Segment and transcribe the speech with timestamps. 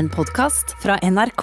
[0.00, 1.42] En podkast fra NRK.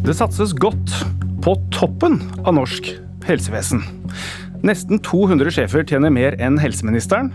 [0.00, 0.94] Det satses godt
[1.44, 2.16] på toppen
[2.46, 2.88] av norsk
[3.28, 3.84] helsevesen.
[4.64, 7.34] Nesten 200 sjefer tjener mer enn helseministeren.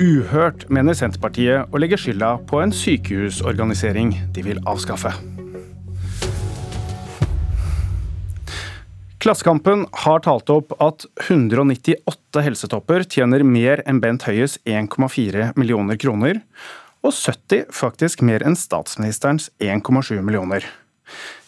[0.00, 5.12] Uhørt, mener Senterpartiet å legge skylda på en sykehusorganisering de vil avskaffe.
[9.26, 16.38] Klassekampen har talt opp at 198 helsetopper tjener mer enn Bent Høies 1,4 millioner kroner,
[17.02, 20.62] og 70 faktisk mer enn statsministerens 1,7 millioner.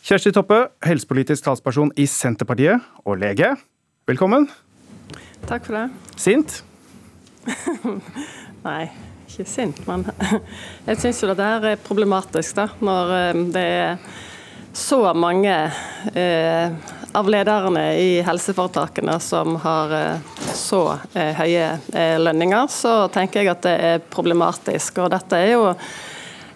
[0.02, 3.52] Kjersti Toppe, helsepolitisk talsperson i Senterpartiet og lege.
[4.10, 4.48] Velkommen.
[5.46, 5.86] Takk for det.
[6.18, 6.64] Sint?
[8.66, 8.88] Nei,
[9.30, 10.02] ikke sint, men
[10.88, 12.72] jeg syns jo det der er problematisk, da.
[12.82, 14.08] Når eh, det er
[14.74, 15.54] så mange
[16.18, 20.82] eh, av lederne i helseforetakene som har eh, så
[21.14, 25.00] eh, høye eh, lønninger, så tenker jeg at det er problematisk.
[25.02, 25.66] Og dette er jo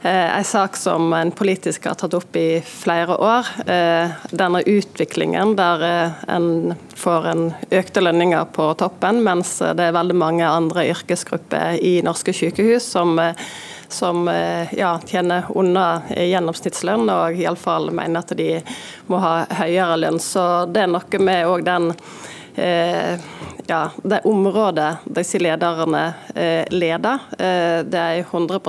[0.03, 3.47] en sak som en politisk har tatt opp i flere år.
[4.35, 5.85] Denne utviklingen der
[6.27, 12.01] en får en økte lønninger på toppen, mens det er veldig mange andre yrkesgrupper i
[12.03, 13.15] norske sykehus som
[13.93, 18.51] som eh, ja, tjener under gjennomsnittslønn, og iallfall mener at de
[19.11, 20.21] må ha høyere lønn.
[20.23, 21.93] Så det er noe med òg den
[22.57, 23.21] eh,
[23.67, 27.19] ja, det området disse lederne eh, leder.
[27.39, 28.61] Eh, det er 100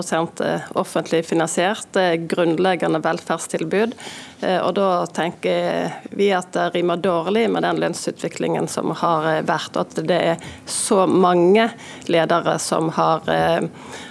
[0.80, 3.96] offentlig finansiert, det er grunnleggende velferdstilbud.
[4.44, 9.42] Eh, og Da tenker vi at det rimer dårlig med den lønnsutviklingen som har eh,
[9.48, 9.78] vært.
[9.80, 11.70] At det er så mange
[12.12, 13.66] ledere som har eh,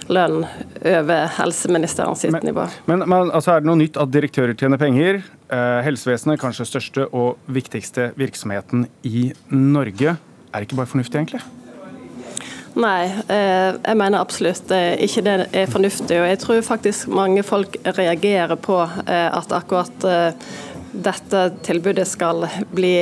[0.09, 0.43] lønn
[0.83, 2.67] over helseministeren sitt Men- nivå.
[2.89, 5.23] Men, men altså, er det noe nytt at direktører tjener penger?
[5.53, 10.15] Eh, helsevesenet, kanskje største og viktigste virksomheten i Norge.
[10.53, 11.43] Er det ikke bare fornuftig, egentlig?
[12.73, 16.17] Nei, eh, jeg mener absolutt eh, ikke det er fornuftig.
[16.17, 20.07] Og jeg tror faktisk mange folk reagerer på eh, at akkurat
[20.93, 22.95] dette tilbudet skal bli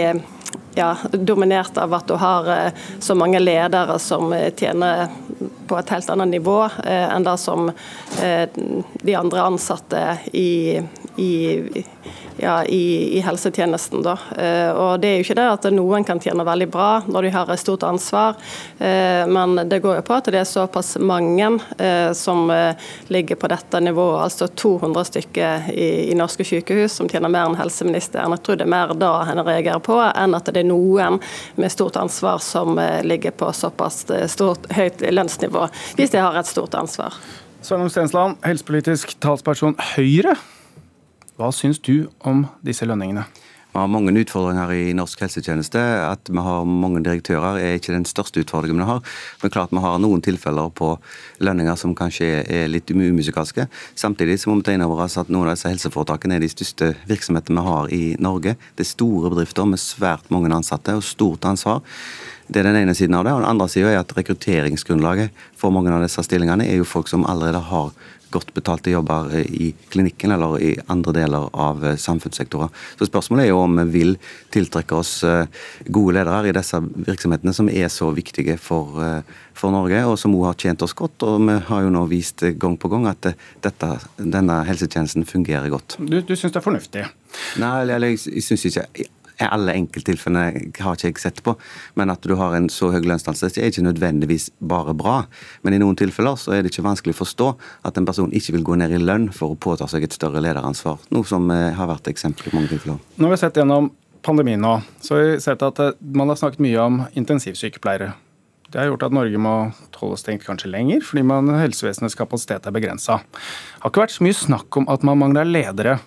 [0.76, 2.72] ja, dominert av at du har
[3.04, 5.10] så mange ledere som tjener
[5.68, 6.56] på et helt annet nivå
[6.88, 7.68] enn det som
[8.22, 10.80] de andre ansatte i,
[11.16, 11.84] i
[12.42, 14.02] ja, i, i helsetjenesten.
[14.02, 14.18] Da.
[14.38, 17.34] Eh, og det er jo ikke det at noen kan tjene veldig bra når de
[17.36, 18.38] har et stort ansvar,
[18.80, 22.50] eh, men det går jo på at det er såpass mange eh, som
[23.12, 27.60] ligger på dette nivået, altså 200 stykker i, i norske sykehus som tjener mer enn
[27.60, 28.34] helseministeren.
[28.36, 31.20] Jeg tror det er mer da en reagerer på, enn at det er noen
[31.60, 35.68] med stort ansvar som ligger på såpass stort, høyt lønnsnivå,
[36.00, 37.16] hvis de har et stort ansvar.
[37.62, 40.34] Sveinung Stensland, helsepolitisk talsperson Høyre.
[41.42, 43.24] Hva syns du om disse lønningene?
[43.72, 45.80] Vi har mange utfordringer i norsk helsetjeneste.
[46.06, 49.00] At vi har mange direktører er ikke den største utfordringen vi har.
[49.42, 50.92] Men klart vi har noen tilfeller på
[51.42, 53.66] lønninger som kanskje er litt umusikalske.
[53.98, 56.52] Samtidig så må vi ta inn over oss at noen av disse helseforetakene er de
[56.52, 58.54] største virksomhetene vi har i Norge.
[58.76, 61.82] Det er store bedrifter med svært mange ansatte og stort ansvar.
[62.52, 63.34] Det er den ene siden av det.
[63.34, 67.10] Og den andre siden er at rekrutteringsgrunnlaget for mange av disse stillingene er jo folk
[67.10, 67.96] som allerede har
[68.32, 72.72] godt betalte jobber eh, i klinikken eller i andre deler av eh, samfunnssektorer.
[73.00, 74.18] Så spørsmålet er jo om vi vil
[74.54, 75.46] tiltrekke oss eh,
[75.88, 79.00] gode ledere i disse virksomhetene som er så viktige for,
[79.58, 81.28] for Norge, og som også har tjent oss godt.
[81.28, 83.32] Og vi har jo nå vist gang på gang at
[83.64, 85.98] dette, denne helsetjenesten fungerer godt.
[86.00, 87.08] Du, du syns det er fornuftig?
[87.62, 89.10] Nei, eller jeg, jeg syns ikke
[89.50, 91.56] alle enkelttilfellene har ikke jeg sett på,
[92.00, 95.18] men at du har en så høy lønnsdannelse er ikke nødvendigvis bare bra.
[95.66, 97.50] Men i noen tilfeller så er det ikke vanskelig å forstå
[97.88, 100.44] at en person ikke vil gå ned i lønn for å påta seg et større
[100.44, 103.00] lederansvar, noe som eh, har vært eksempel i mange tilfeller.
[103.18, 103.92] Nå har vi sett gjennom
[104.26, 108.14] pandemien nå, så har vi sett at eh, man har snakket mye om intensivsykepleiere.
[108.72, 109.56] Det har gjort at Norge må
[110.00, 113.20] holde stengt kanskje lenger, fordi man, helsevesenets kapasitet er begrensa.
[113.20, 115.98] Det har ikke vært så mye snakk om at man mangler ledere.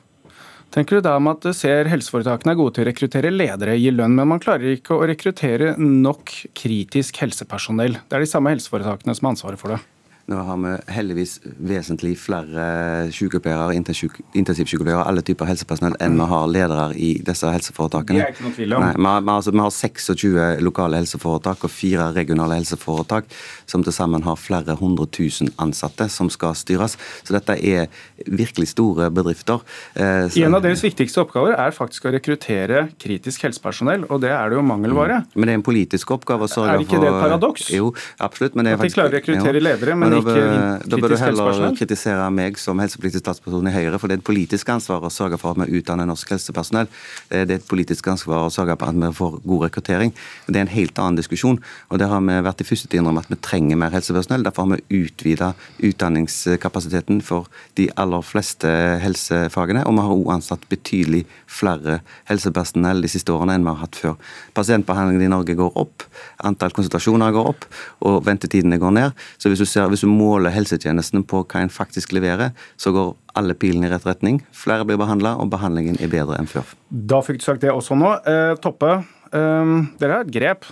[0.75, 3.93] Tenker du da om at du ser helseforetakene er gode til å rekruttere ledere, gi
[3.95, 8.01] lønn, men man klarer ikke å rekruttere nok kritisk helsepersonell?
[8.03, 9.78] Det er de samme helseforetakene som har ansvaret for det.
[10.26, 11.34] Nå har vi heldigvis
[11.68, 18.22] vesentlig flere sykepleiere, intensiv- intensivsykepleiere, alle typer helsepersonell, enn vi har ledere i disse helseforetakene.
[18.22, 18.84] Det er ikke noe tvil om.
[18.86, 23.28] Nei, vi, har, altså, vi har 26 lokale helseforetak og fire regionale helseforetak,
[23.68, 26.97] som til sammen har flere hundre tusen ansatte som skal styres.
[27.21, 27.92] Så dette er
[28.24, 29.60] virkelig store bedrifter.
[29.94, 34.30] Eh, så- En av deres viktigste oppgaver er faktisk å rekruttere kritisk helsepersonell, og det
[34.30, 35.26] er det jo mangelvare.
[35.34, 37.68] Men det er en politisk oppgave å sørge for Er ikke det et paradoks?
[37.71, 38.54] Jo, absolutt.
[38.54, 41.15] Men det er At de faktisk- klarer å rekruttere ledere, men men ikke da bør
[41.15, 45.05] du heller kritisere meg som helsepolitisk statsperson i Høyre, for det er et politisk ansvar
[45.05, 46.89] å sørge for at vi utdanner norsk helsepersonell.
[47.31, 50.13] Eh, Det er et politisk ansvar å sørge for at vi får god rekruttering.
[50.47, 51.59] Det er en helt annen diskusjon,
[51.91, 54.45] og der har vi vært de første til å innrømme at vi trenger mer helsepersonell.
[54.45, 58.69] Derfor har vi utvida utdanningskapasiteten for de aller fleste
[59.03, 62.01] helsefagene, og vi har også ansatt betydelig flere
[62.31, 64.17] helsepersonell de siste årene enn vi har hatt før.
[64.55, 66.07] Pasientbehandlingen i Norge går opp,
[66.45, 67.67] antall konsultasjoner går opp,
[68.05, 69.25] og ventetidene går ned.
[69.39, 73.15] Så hvis du, ser, hvis du måler helsetjenestene på hva en faktisk leverer, så går
[73.41, 74.42] alle pilene i rett retning.
[74.54, 76.74] Flere blir behandla, og behandlingen er bedre enn før.
[76.91, 78.12] Da fikk du sagt det også nå.
[78.28, 78.92] Eh, Toppe,
[79.33, 80.68] eh, dere har et grep.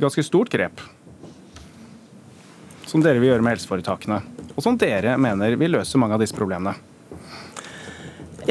[0.00, 0.80] Ganske stort grep.
[2.88, 4.22] Som dere vil gjøre med helseforetakene.
[4.56, 6.74] Og som dere mener vil løse mange av disse problemene.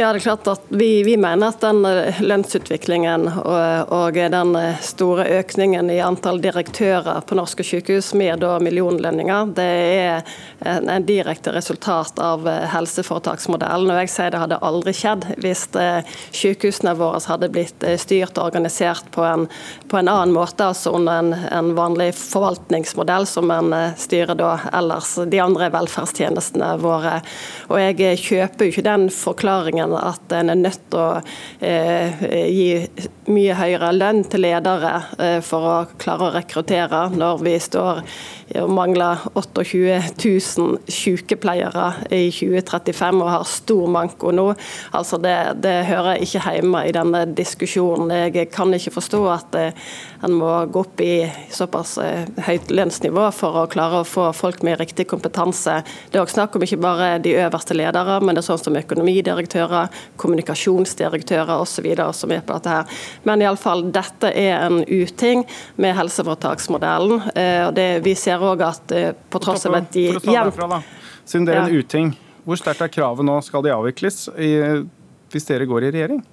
[0.01, 4.56] Ja, det er klart at vi, vi mener at den eh, lønnsutviklingen og, og, den
[4.57, 10.31] eh, store økningen i antall direktører på norske sykehus med millionlønninger, det er
[10.65, 13.92] en, en direkte resultat av eh, helseforetaksmodellen.
[13.94, 15.68] Og jeg sier det hadde aldri skjedd hvis
[16.33, 19.45] sykehusene våre hadde blitt styrt og organisert på en,
[19.86, 23.69] på en annen måte, altså under en, en, vanlig forvaltningsmodell som en
[24.01, 27.19] styrer da ellers de andre velferdstjenestene våre.
[27.69, 31.10] Og jeg kjøper jo ikke den forklaringen at en er nødt til å
[31.60, 37.58] eh, gi mye høyere lønn til ledere eh, for å klare å rekruttere, når vi
[37.62, 38.04] står
[38.68, 40.01] mangler 28
[40.57, 44.48] 000 sykepleiere i 2035 og har stor manko nå.
[44.98, 48.12] Altså det, det hører ikke hjemme i denne diskusjonen.
[48.31, 49.92] Jeg kan ikke forstå at eh,
[50.25, 54.62] en må gå opp i såpass eh, høyt lønnsnivå for å klare å få folk
[54.65, 55.80] med riktig kompetanse.
[56.12, 58.77] Det er også snakk om ikke bare de øverste ledere, men det er sånn som
[58.80, 59.89] økonomidirektører,
[60.21, 61.89] kommunikasjonsdirektører osv.
[62.18, 63.01] som er på dette her.
[63.27, 65.45] Men iallfall, dette er en uting
[65.81, 67.31] med helseforetaksmodellen.
[67.36, 70.82] Eh, og det, vi ser òg at eh, på tross av at de derfra.
[71.26, 72.12] Siden det er en uting,
[72.46, 73.38] hvor sterkt er kravet nå?
[73.46, 74.52] Skal de avvikles i,
[75.32, 76.24] hvis dere går i regjering?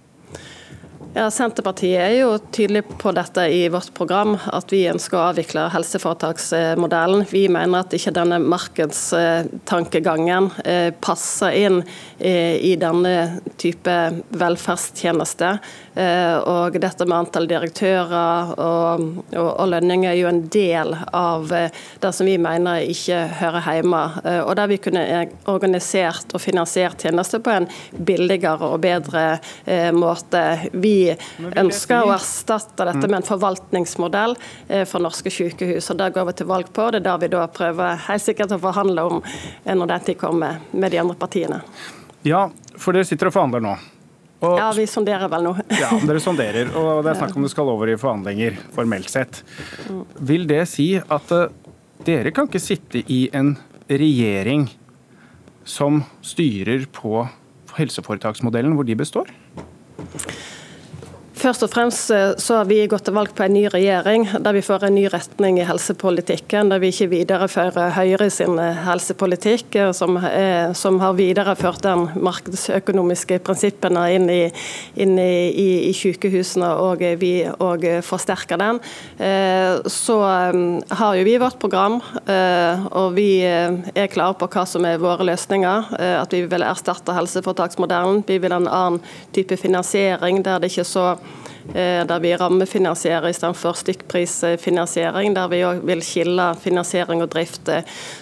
[1.18, 5.64] Ja, Senterpartiet er jo tydelig på dette i vårt program, at vi ønsker å avvikle
[5.74, 7.24] helseforetaksmodellen.
[7.32, 11.82] Vi mener at ikke denne markedstankegangen eh, passer inn
[12.22, 15.58] eh, i denne type velferdstjeneste.
[15.98, 21.50] Eh, og dette med antall direktører og, og, og lønninger er jo en del av
[21.50, 24.04] det som vi mener ikke hører hjemme.
[24.44, 25.02] Og der vi kunne
[25.50, 29.42] organisert og finansiert tjenester på en billigere og bedre
[29.98, 30.70] måte.
[30.78, 31.07] Vi
[31.62, 34.36] ønsker å erstatte dette med en forvaltningsmodell
[34.68, 35.90] eh, for norske sykehus.
[35.92, 36.88] og Det går vi til valg på.
[36.92, 40.20] Det er det vi da prøver helt sikkert å forhandle om eh, når den tid
[40.20, 41.62] kommer med de andre partiene.
[42.26, 43.76] Ja, for dere sitter og forhandler nå.
[44.38, 45.54] Og, ja, vi sonderer vel nå.
[45.74, 49.40] ja, dere sonderer, og det er snakk om det skal over i forhandlinger, formelt sett.
[50.22, 51.48] Vil det si at uh,
[52.06, 53.56] dere kan ikke sitte i en
[53.90, 54.68] regjering
[55.68, 57.24] som styrer på
[57.78, 59.32] helseforetaksmodellen hvor de består?
[61.38, 64.56] Først og fremst eh, så har vi gått til valg på en ny regjering, der
[64.56, 66.72] vi får en ny retning i helsepolitikken.
[66.72, 72.08] Der vi ikke viderefører Høyre sin eh, helsepolitikk, eh, som, er, som har videreført den
[72.26, 74.40] markedsøkonomiske prinsippene inn i,
[74.98, 78.80] inn i, i, i sykehusene, og vi og forsterker den.
[79.90, 85.26] Så har jo vi vårt program, og vi er klare på hva som er våre
[85.28, 85.90] løsninger.
[86.18, 88.24] At vi vil erstatte helseforetaksmodellen.
[88.28, 89.02] Vi vil ha en annen
[89.36, 91.06] type finansiering der det ikke er så
[91.72, 97.68] der vi rammefinansierer istedenfor stykkprisfinansiering, der vi vil skille finansiering og drift.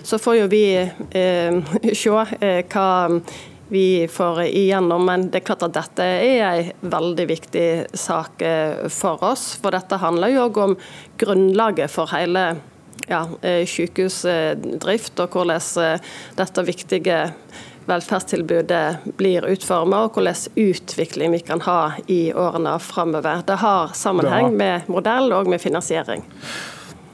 [0.02, 1.60] Så får jo vi eh,
[2.02, 3.20] se eh, hva
[3.68, 8.42] vi får igjennom, men det er klart at dette er en veldig viktig sak
[8.94, 9.56] for oss.
[9.58, 10.76] For dette handler jo òg om
[11.18, 12.44] grunnlaget for hele
[13.10, 15.98] ja, sykehusdrift, og hvordan
[16.38, 17.18] dette viktige
[17.88, 23.44] velferdstilbudet blir utforma, og hvilken utvikling vi kan ha i årene framover.
[23.46, 26.24] Det har sammenheng med modell og med finansiering.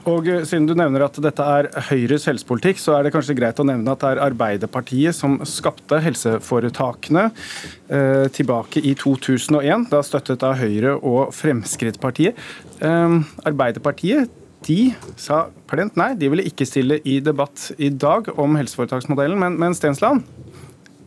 [0.09, 3.59] Og eh, Siden du nevner at dette er Høyres helsepolitikk, så er det kanskje greit
[3.61, 10.43] å nevne at det er Arbeiderpartiet som skapte helseforetakene eh, tilbake i 2001, da støttet
[10.43, 12.39] av Høyre og Fremskrittspartiet.
[12.83, 18.55] Eh, Arbeiderpartiet de sa plent nei, de ville ikke stille i debatt i dag om
[18.55, 19.39] helseforetaksmodellen.
[19.39, 20.23] Men, men Stensland,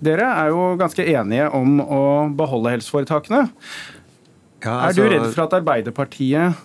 [0.05, 2.03] dere er jo ganske enige om å
[2.37, 3.47] beholde helseforetakene.
[4.65, 6.65] Ja, altså, er du altså- redd for at Arbeiderpartiet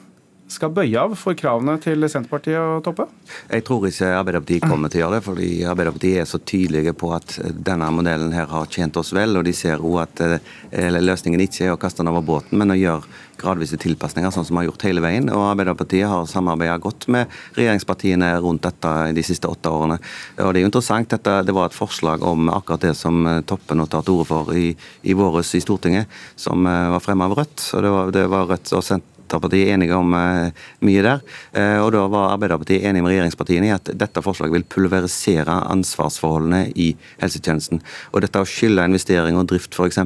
[0.52, 3.08] skal bøye av for kravene til Senterpartiet og Toppe?
[3.48, 7.12] Jeg tror ikke Arbeiderpartiet kommer til å gjøre det, fordi Arbeiderpartiet er så tydelige på
[7.16, 11.44] at denne modellen her har tjent oss vel, og de ser òg at eh, løsningen
[11.48, 14.62] ikke er å kaste den over båten, men å gjøre gradvise tilpasninger, sånn som vi
[14.62, 15.30] har gjort hele veien.
[15.34, 19.98] Og Arbeiderpartiet har samarbeidet godt med regjeringspartiene rundt dette de siste åtte årene.
[20.38, 23.78] Og Det er jo interessant, dette, det var et forslag om akkurat det som Toppe
[23.78, 24.70] nå tar til orde for i,
[25.02, 27.66] i våres i Stortinget, som eh, var fremmet av Rødt.
[27.74, 30.52] og Det var, det var Rødt og sendt Senterpartiet enige om uh,
[30.84, 31.22] mye der.
[31.56, 36.72] Uh, og Da var Arbeiderpartiet enig med regjeringspartiene i at dette forslaget vil pulverisere ansvarsforholdene
[36.76, 37.82] i helsetjenesten.
[38.12, 40.02] Og Dette å skille investering og drift f.eks.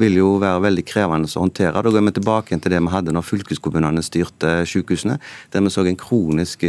[0.00, 1.82] vil jo være veldig krevende å håndtere.
[1.84, 5.18] Da går vi tilbake til det vi hadde når fylkeskommunene styrte sykehusene,
[5.52, 6.64] der vi så en kronisk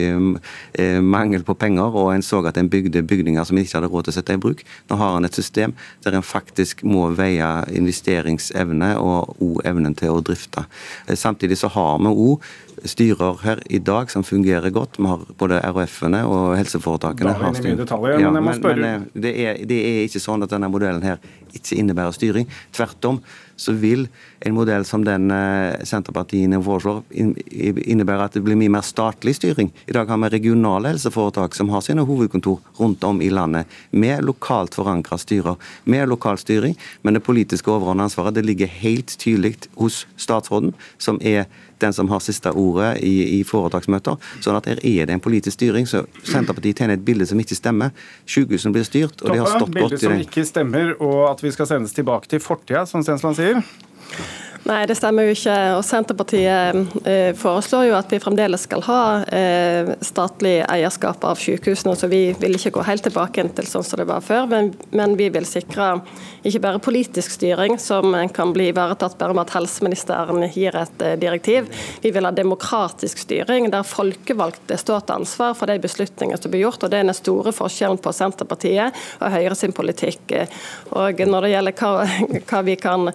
[1.02, 4.08] mangel på penger, og en så at en bygde bygninger som en ikke hadde råd
[4.08, 4.64] til å sette i bruk.
[4.90, 5.74] Nå har en et system
[6.04, 10.66] der en faktisk må veie investeringsevne og evnen til å drifte.
[11.16, 12.46] Samtidig så har òg
[12.86, 15.00] styrer her i dag som fungerer godt.
[15.00, 17.34] Vi har både RHF-ene og helseforetakene.
[17.34, 18.82] Da er vi i detaljer, ja, men jeg må spørre.
[18.82, 21.24] Men, men det, er, det, er, ikke sånn at denne modellen her
[21.56, 22.50] ikke innebærer styring.
[22.76, 23.20] Tvert om
[23.56, 24.10] så vil
[24.44, 29.72] en modell som den Senterpartiene Senterpartiet foreslår, innebære at det blir mye mer statlig styring.
[29.88, 34.26] I dag har vi regionale helseforetak som har sine hovedkontor rundt om i landet, med
[34.28, 36.76] lokalt forankra styrer, med lokal styring.
[37.02, 41.48] Men det politiske overordnede ansvaret det ligger helt tydelig hos statsråden, som er
[41.84, 44.18] den som har siste ordet i, i foretaksmøter.
[44.44, 45.88] sånn at her er det en politisk styring.
[45.88, 47.92] så Senterpartiet tegner et bilde som ikke stemmer.
[48.26, 49.90] Sykehusene blir styrt, og Toppe, de har stått godt i det.
[49.90, 53.64] Bildet som ikke stemmer, og at vi skal sendes tilbake til fortida, som Stensland sier?
[54.66, 55.56] Nei, det stemmer jo ikke.
[55.78, 61.94] Og Senterpartiet eh, foreslår jo at vi fremdeles skal ha eh, statlig eierskap av sykehusene.
[61.94, 65.28] Så vi vil ikke gå helt tilbake til sånn som det var før, men, vi
[65.30, 66.00] vil sikre
[66.46, 71.14] ikke bare politisk styring, som kan bli ivaretatt bare med at helseministeren gir et eh,
[71.22, 71.70] direktiv.
[72.02, 76.66] Vi vil ha demokratisk styring, der folkevalgte står til ansvar for de beslutninger som blir
[76.66, 76.82] gjort.
[76.82, 80.34] og Det er den store forskjellen på Senterpartiet og Høyre sin politikk.
[80.98, 81.94] Og Når det gjelder hva,
[82.50, 83.14] hva vi kan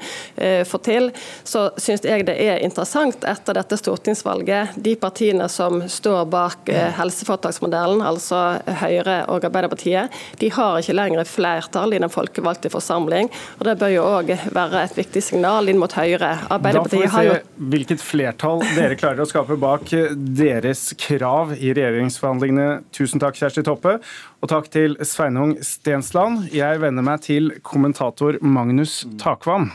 [0.71, 1.11] få til,
[1.45, 4.77] så syns jeg det er interessant etter dette stortingsvalget.
[4.77, 11.29] De partiene som står bak eh, helseforetaksmodellen, altså Høyre og Arbeiderpartiet, de har ikke lenger
[11.29, 13.31] flertall i den folkevalgte forsamling.
[13.59, 16.33] og Det bør jo òg være et viktig signal inn mot Høyre.
[16.51, 17.37] Arbeiderpartiet se jo...
[17.73, 22.83] hvilket flertall dere klarer å skape bak deres krav i regjeringsforhandlingene.
[22.97, 23.99] Tusen takk, Kjersti Toppe.
[24.41, 26.49] Og takk til Sveinung Stensland.
[26.55, 29.71] Jeg vender meg til kommentator Magnus Takvam.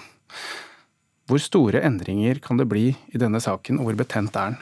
[1.25, 4.59] Hvor store endringer kan det bli i denne saken, og hvor betent er den?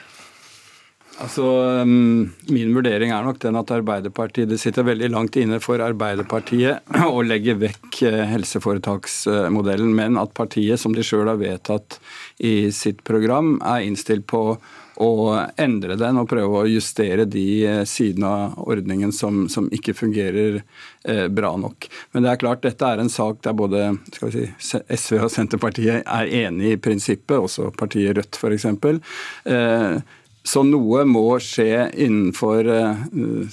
[1.22, 1.44] Altså,
[1.84, 6.96] um, Min vurdering er nok den at Arbeiderpartiet det sitter veldig langt inne for Arbeiderpartiet
[7.06, 12.00] å legge vekk eh, helseforetaksmodellen, men at partiet, som de sjøl har vedtatt
[12.42, 14.56] i sitt program, er innstilt på
[15.02, 15.10] å
[15.58, 20.60] endre den og prøve å justere de eh, sidene av ordningen som, som ikke fungerer
[20.62, 21.88] eh, bra nok.
[22.14, 23.86] Men det er klart, dette er en sak der både
[24.20, 28.70] si, SV og Senterpartiet er enig i prinsippet, også partiet Rødt f.eks.
[29.50, 29.98] Eh,
[30.44, 33.04] så noe må skje innenfor eh,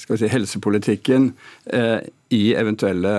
[0.02, 1.28] si, helsepolitikken
[1.70, 2.00] eh,
[2.35, 3.12] i eventuelle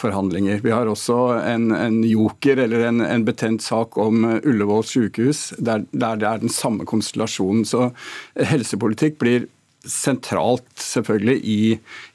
[0.00, 0.62] forhandlinger.
[0.64, 5.84] Vi har også en, en joker, eller en, en, betent sak om Ullevål sykehus, der,
[5.92, 7.66] der, det er den samme konstellasjonen.
[7.68, 7.90] Så
[8.36, 9.48] helsepolitikk blir
[9.88, 11.60] sentralt selvfølgelig i,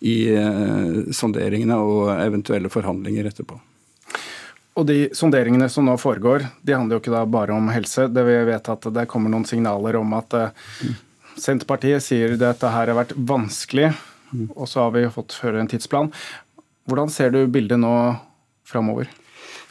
[0.05, 0.17] i
[1.15, 3.62] sonderingene og eventuelle forhandlinger etterpå.
[4.74, 8.08] Og De sonderingene som nå foregår, de handler jo ikke bare om helse.
[8.10, 10.94] Det Vi vet at det kommer noen signaler om at mm.
[11.38, 13.92] Senterpartiet sier dette her har vært vanskelig,
[14.53, 16.12] og så har vi fått høre en tidsplan.
[16.89, 17.94] Hvordan ser du bildet nå
[18.70, 19.10] framover?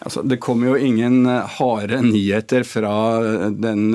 [0.02, 2.94] Altså, det kommer jo ingen eh, harde nyheter fra
[3.54, 3.94] den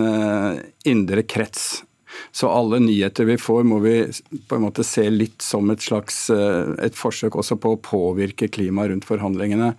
[0.87, 1.83] indre krets.
[2.31, 3.97] Så alle nyheter vi får, må vi
[4.47, 8.93] på en måte se litt som et slags et forsøk også på å påvirke klimaet
[8.93, 9.73] rundt forhandlingene.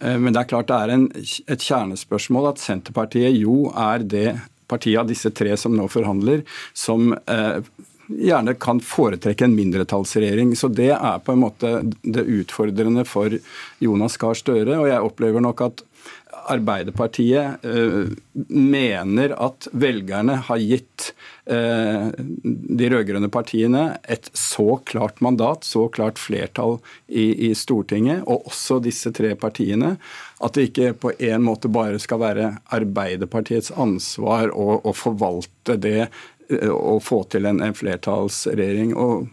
[0.00, 4.30] Eh, men det er klart det er en, et kjernespørsmål at Senterpartiet jo er det
[4.68, 6.42] partiet av disse tre som nå forhandler,
[6.76, 7.60] som eh,
[8.08, 10.54] gjerne kan foretrekke en mindretallsregjering.
[10.56, 13.32] Så det er på en måte det utfordrende for
[13.84, 14.78] Jonas Gahr Støre.
[14.78, 15.84] Og jeg opplever nok at
[16.48, 18.10] Arbeiderpartiet uh,
[18.48, 21.10] mener at velgerne har gitt
[21.50, 28.48] uh, de rød-grønne partiene et så klart mandat, så klart flertall i, i, Stortinget, og
[28.52, 29.96] også disse tre partiene,
[30.44, 36.10] at det ikke på en måte bare skal være Arbeiderpartiets ansvar å, å forvalte det
[36.48, 38.94] og eh, få til en, en flertallsregjering.
[38.96, 39.28] Og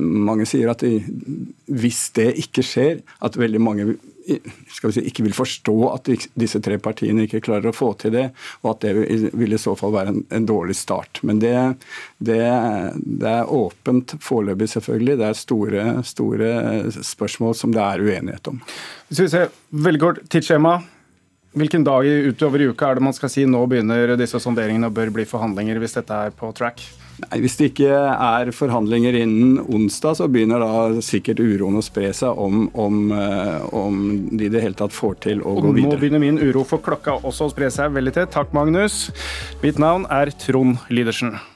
[0.00, 0.98] mange sier at de,
[1.70, 3.94] hvis det ikke skjer, at veldig mange
[4.70, 8.14] skal vi si, ikke vil forstå at disse tre partiene ikke klarer å få til
[8.14, 8.26] det,
[8.62, 11.22] og at det vil i så fall være en, en dårlig start.
[11.26, 11.54] Men det,
[12.18, 12.40] det,
[13.00, 15.18] det er åpent foreløpig, selvfølgelig.
[15.20, 16.54] Det er store, store
[17.06, 18.62] spørsmål som det er uenighet om.
[19.10, 20.78] Hvis vi ser veldig kort tidsskjema.
[21.58, 24.94] Hvilken dag utover i uka er det man skal si nå begynner disse sonderingene og
[24.94, 26.84] bør bli forhandlinger, hvis dette er på track?
[27.20, 32.12] Nei, Hvis det ikke er forhandlinger innen onsdag, så begynner da sikkert uroen å spre
[32.16, 34.00] seg om, om, eh, om
[34.30, 35.96] de i det hele tatt får til å og gå videre.
[35.96, 38.34] Nå begynner min uro for klokka også å spre seg veldig tett.
[38.36, 39.08] Takk, Magnus.
[39.64, 41.40] Mitt navn er Trond Lydersen.